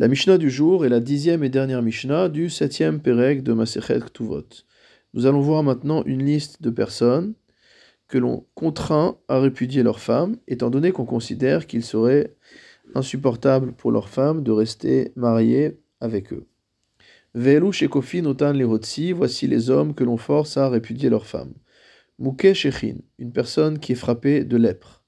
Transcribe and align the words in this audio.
La 0.00 0.06
Mishnah 0.06 0.38
du 0.38 0.48
jour 0.48 0.86
est 0.86 0.88
la 0.88 1.00
dixième 1.00 1.42
et 1.42 1.48
dernière 1.48 1.82
Mishnah 1.82 2.28
du 2.28 2.50
septième 2.50 3.00
Pérec 3.00 3.42
de 3.42 3.52
Masechet 3.52 3.98
Ktuvot. 3.98 4.46
Nous 5.12 5.26
allons 5.26 5.40
voir 5.40 5.64
maintenant 5.64 6.04
une 6.04 6.24
liste 6.24 6.62
de 6.62 6.70
personnes 6.70 7.34
que 8.06 8.16
l'on 8.16 8.46
contraint 8.54 9.18
à 9.26 9.40
répudier 9.40 9.82
leur 9.82 9.98
femme, 9.98 10.36
étant 10.46 10.70
donné 10.70 10.92
qu'on 10.92 11.04
considère 11.04 11.66
qu'il 11.66 11.82
serait 11.82 12.36
insupportable 12.94 13.72
pour 13.72 13.90
leur 13.90 14.08
femme 14.08 14.44
de 14.44 14.52
rester 14.52 15.10
mariée 15.16 15.80
avec 15.98 16.32
eux. 16.32 16.46
Ve'elu 17.34 17.72
shekofin 17.72 18.24
otan 18.26 18.52
lehotsi, 18.52 19.10
voici 19.10 19.48
les 19.48 19.68
hommes 19.68 19.96
que 19.96 20.04
l'on 20.04 20.16
force 20.16 20.56
à 20.56 20.68
répudier 20.68 21.10
leur 21.10 21.26
femme. 21.26 21.54
Mouke 22.20 22.52
shechin, 22.52 22.98
une 23.18 23.32
personne 23.32 23.80
qui 23.80 23.90
est 23.90 23.96
frappée 23.96 24.44
de 24.44 24.58
lèpre. 24.58 25.02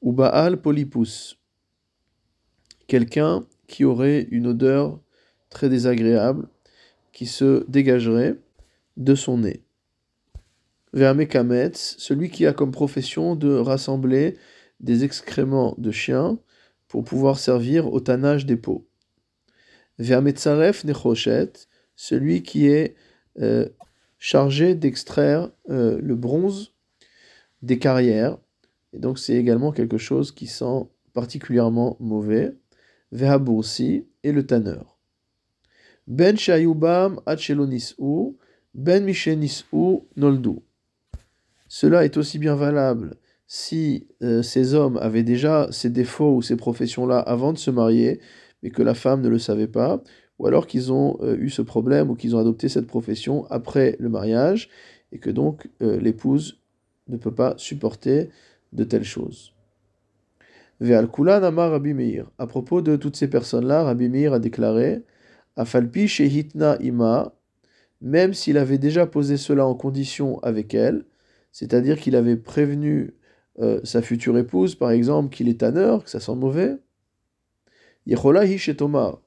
Ou 0.00 0.12
Baal 0.12 0.60
polypus, 0.60 1.38
quelqu'un 2.88 3.46
qui 3.66 3.84
aurait 3.84 4.26
une 4.30 4.46
odeur 4.46 5.00
très 5.50 5.68
désagréable 5.68 6.48
qui 7.12 7.26
se 7.26 7.64
dégagerait 7.68 8.36
de 8.96 9.14
son 9.14 9.38
nez. 9.38 9.62
Vermekametz, 10.92 11.96
celui 11.98 12.30
qui 12.30 12.46
a 12.46 12.52
comme 12.52 12.70
profession 12.70 13.34
de 13.34 13.54
rassembler 13.54 14.36
des 14.80 15.04
excréments 15.04 15.74
de 15.78 15.90
chiens 15.90 16.38
pour 16.88 17.04
pouvoir 17.04 17.38
servir 17.38 17.92
au 17.92 18.00
tannage 18.00 18.44
des 18.44 18.56
peaux. 18.56 18.86
Vermetzaref 19.98 20.84
nechoshet, 20.84 21.52
celui 21.96 22.42
qui 22.42 22.66
est 22.66 22.94
euh, 23.40 23.68
chargé 24.18 24.74
d'extraire 24.74 25.50
euh, 25.70 25.98
le 26.02 26.14
bronze 26.14 26.74
des 27.62 27.78
carrières. 27.78 28.38
Et 28.92 28.98
donc 28.98 29.18
c'est 29.18 29.34
également 29.34 29.72
quelque 29.72 29.98
chose 29.98 30.32
qui 30.32 30.46
sent 30.46 30.88
particulièrement 31.14 31.96
mauvais. 32.00 32.54
Et 33.12 34.32
le 34.32 34.46
tanneur. 34.46 34.98
Ben 36.06 36.36
Shayubam 36.36 37.20
ou 37.98 38.36
Ben 38.74 39.12
ou 39.72 40.06
Noldu. 40.16 40.60
Cela 41.68 42.04
est 42.04 42.16
aussi 42.16 42.38
bien 42.38 42.54
valable 42.54 43.16
si 43.46 44.06
euh, 44.22 44.42
ces 44.42 44.72
hommes 44.72 44.96
avaient 44.96 45.24
déjà 45.24 45.68
ces 45.70 45.90
défauts 45.90 46.36
ou 46.36 46.40
ces 46.40 46.56
professions-là 46.56 47.18
avant 47.18 47.52
de 47.52 47.58
se 47.58 47.70
marier, 47.70 48.18
mais 48.62 48.70
que 48.70 48.82
la 48.82 48.94
femme 48.94 49.20
ne 49.20 49.28
le 49.28 49.38
savait 49.38 49.66
pas, 49.66 50.02
ou 50.38 50.46
alors 50.46 50.66
qu'ils 50.66 50.90
ont 50.90 51.18
euh, 51.20 51.36
eu 51.36 51.50
ce 51.50 51.60
problème 51.60 52.08
ou 52.08 52.14
qu'ils 52.14 52.34
ont 52.34 52.38
adopté 52.38 52.70
cette 52.70 52.86
profession 52.86 53.44
après 53.50 53.96
le 53.98 54.08
mariage, 54.08 54.70
et 55.12 55.18
que 55.18 55.28
donc 55.28 55.68
euh, 55.82 56.00
l'épouse 56.00 56.60
ne 57.08 57.18
peut 57.18 57.34
pas 57.34 57.52
supporter 57.58 58.30
de 58.72 58.84
telles 58.84 59.04
choses. 59.04 59.51
Rabbi 60.82 61.94
Meir. 61.94 62.30
À 62.38 62.46
propos 62.46 62.82
de 62.82 62.96
toutes 62.96 63.16
ces 63.16 63.28
personnes-là, 63.28 63.84
Rabbi 63.84 64.08
Meir 64.08 64.32
a 64.32 64.38
déclaré 64.38 65.04
Afalpi 65.56 66.08
Shehitna 66.08 66.76
Ima, 66.80 67.34
même 68.00 68.34
s'il 68.34 68.58
avait 68.58 68.78
déjà 68.78 69.06
posé 69.06 69.36
cela 69.36 69.64
en 69.64 69.74
condition 69.74 70.40
avec 70.40 70.74
elle, 70.74 71.04
c'est-à-dire 71.52 72.00
qu'il 72.00 72.16
avait 72.16 72.36
prévenu 72.36 73.14
euh, 73.60 73.80
sa 73.84 74.02
future 74.02 74.36
épouse, 74.38 74.74
par 74.74 74.90
exemple, 74.90 75.34
qu'il 75.34 75.48
est 75.48 75.60
tanneur, 75.60 76.02
que 76.04 76.10
ça 76.10 76.20
sent 76.20 76.34
mauvais. 76.34 76.76
Yechola 78.06 78.44
Tomar. 78.76 79.22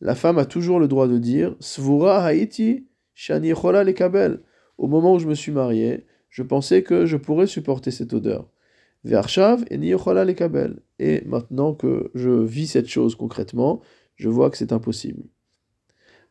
La 0.00 0.14
femme 0.14 0.38
a 0.38 0.44
toujours 0.44 0.78
le 0.78 0.86
droit 0.86 1.08
de 1.08 1.18
dire 1.18 1.56
Svura 1.58 2.32
Haiti 2.32 2.86
Shani 3.14 3.50
le 3.50 3.92
Kabel. 3.92 4.40
Au 4.78 4.86
moment 4.86 5.14
où 5.14 5.18
je 5.18 5.26
me 5.26 5.34
suis 5.34 5.52
marié, 5.52 6.06
je 6.28 6.42
pensais 6.42 6.82
que 6.82 7.04
je 7.04 7.16
pourrais 7.16 7.48
supporter 7.48 7.90
cette 7.90 8.12
odeur. 8.12 8.48
Et 9.04 9.12
les 9.78 11.24
maintenant 11.26 11.74
que 11.74 12.10
je 12.14 12.30
vis 12.30 12.66
cette 12.66 12.88
chose 12.88 13.14
concrètement, 13.14 13.80
je 14.16 14.28
vois 14.28 14.50
que 14.50 14.58
c'est 14.58 14.72
impossible. 14.72 15.22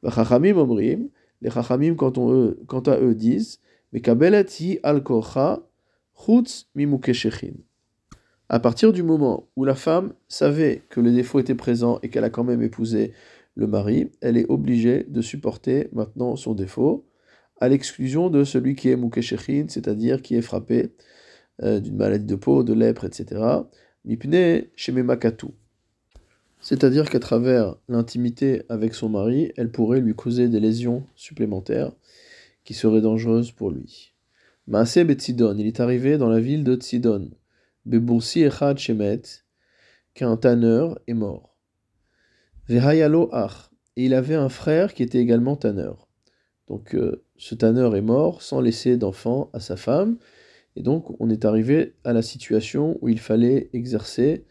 Chachamim 0.07 0.55
omrim, 0.57 1.09
les 1.41 1.49
chachamim 1.49 1.95
quant, 1.95 2.11
à 2.11 2.99
eux 2.99 3.15
disent, 3.15 3.59
À 8.49 8.59
partir 8.59 8.93
du 8.93 9.03
moment 9.03 9.49
où 9.55 9.65
la 9.65 9.75
femme 9.75 10.13
savait 10.27 10.83
que 10.89 10.99
le 10.99 11.11
défaut 11.11 11.39
était 11.39 11.55
présent 11.55 11.99
et 12.03 12.09
qu'elle 12.09 12.23
a 12.23 12.29
quand 12.29 12.43
même 12.43 12.61
épousé 12.61 13.13
le 13.55 13.65
mari, 13.67 14.11
elle 14.21 14.37
est 14.37 14.49
obligée 14.49 15.05
de 15.07 15.21
supporter 15.21 15.89
maintenant 15.91 16.35
son 16.35 16.53
défaut, 16.53 17.07
à 17.59 17.67
l'exclusion 17.67 18.29
de 18.29 18.43
celui 18.43 18.75
qui 18.75 18.89
est 18.89 18.95
mukeshechin, 18.95 19.65
c'est-à-dire 19.67 20.21
qui 20.21 20.35
est 20.35 20.41
frappé 20.41 20.93
euh, 21.61 21.79
d'une 21.79 21.95
maladie 21.95 22.25
de 22.25 22.35
peau, 22.35 22.63
de 22.63 22.73
lèpre, 22.73 23.05
etc. 23.05 23.41
Mipne 24.05 24.63
shememakatu. 24.75 25.47
C'est-à-dire 26.61 27.09
qu'à 27.09 27.19
travers 27.19 27.75
l'intimité 27.87 28.63
avec 28.69 28.93
son 28.93 29.09
mari, 29.09 29.51
elle 29.55 29.71
pourrait 29.71 30.01
lui 30.01 30.13
causer 30.13 30.49
des 30.49 30.59
lésions 30.59 31.05
supplémentaires 31.15 31.91
qui 32.63 32.73
seraient 32.73 33.01
dangereuses 33.01 33.51
pour 33.51 33.71
lui. 33.71 34.13
Maase 34.67 34.99
Betsidon, 34.99 35.55
il 35.57 35.65
est 35.65 35.79
arrivé 35.79 36.17
dans 36.17 36.29
la 36.29 36.39
ville 36.39 36.63
de 36.63 36.75
Tsidon. 36.75 37.31
Bebursi 37.85 38.43
Echad 38.43 38.77
Shemet, 38.77 39.21
qu'un 40.13 40.37
tanneur 40.37 40.99
est 41.07 41.13
mort. 41.13 41.55
Vehayalo 42.67 43.29
Ach, 43.31 43.71
et 43.95 44.05
il 44.05 44.13
avait 44.13 44.35
un 44.35 44.49
frère 44.49 44.93
qui 44.93 45.01
était 45.01 45.17
également 45.17 45.55
tanneur. 45.55 46.07
Donc 46.67 46.93
euh, 46.93 47.23
ce 47.37 47.55
tanneur 47.55 47.95
est 47.95 48.01
mort 48.01 48.41
sans 48.41 48.61
laisser 48.61 48.95
d'enfant 48.95 49.49
à 49.53 49.59
sa 49.59 49.75
femme, 49.75 50.17
et 50.75 50.83
donc, 50.83 51.19
on 51.19 51.29
est 51.29 51.45
arrivé 51.45 51.95
à 52.03 52.13
la 52.13 52.21
situation 52.21 52.97
où 53.01 53.09
il 53.09 53.19
fallait 53.19 53.69
exercer 53.73 54.45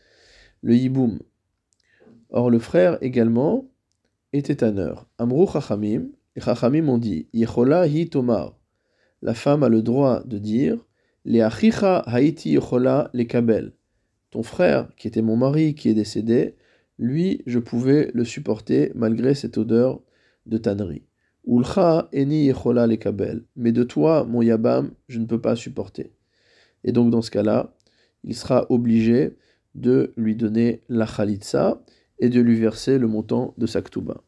le 0.63 0.75
yiboum. 0.75 1.21
Or, 2.31 2.51
le 2.51 2.59
frère 2.59 2.99
également 3.01 3.71
était 4.33 4.57
tanneur. 4.57 5.09
Amrou 5.19 5.47
chachamim, 5.47 6.09
les 6.37 6.43
chachamim 6.43 6.89
ont 6.89 6.99
dit 6.99 7.29
Yechola 7.33 7.87
hi 7.87 8.11
tomar. 8.11 8.59
La 9.23 9.35
femme 9.35 9.63
a 9.63 9.69
le 9.69 9.83
droit 9.83 10.23
de 10.25 10.39
dire 10.39 10.85
Le 11.25 11.43
achicha 11.43 12.05
haiti 12.07 12.51
yechola 12.51 13.11
le 13.15 13.25
kabel. 13.25 13.73
Ton 14.31 14.43
frère, 14.43 14.95
qui 14.97 15.09
était 15.09 15.23
mon 15.23 15.37
mari, 15.37 15.75
qui 15.75 15.89
est 15.89 15.95
décédé, 15.95 16.57
lui, 16.99 17.43
je 17.47 17.59
pouvais 17.59 18.11
le 18.13 18.25
supporter 18.25 18.93
malgré 18.95 19.35
cette 19.35 19.57
odeur 19.57 20.03
de 20.47 20.59
tannerie. 20.59 21.08
Ulcha 21.49 22.11
eni 22.13 22.45
yechola. 22.45 22.87
Mais 23.57 23.73
de 23.73 23.83
toi, 23.83 24.25
mon 24.25 24.43
yabam, 24.43 24.91
je 25.09 25.19
ne 25.19 25.25
peux 25.25 25.41
pas 25.41 25.57
supporter. 25.57 26.13
Et 26.85 26.93
donc 26.93 27.11
dans 27.11 27.23
ce 27.23 27.31
cas-là, 27.31 27.75
il 28.23 28.37
sera 28.37 28.67
obligé 28.71 29.39
de 29.75 30.13
lui 30.17 30.37
donner 30.37 30.83
la 30.89 31.07
khalitsa 31.07 31.83
et 32.19 32.29
de 32.29 32.41
lui 32.41 32.57
verser 32.57 32.99
le 32.99 33.07
montant 33.07 33.55
de 33.57 33.67
sa 33.67 33.81
ktouba. 33.81 34.23